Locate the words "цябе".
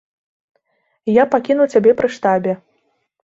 1.75-1.91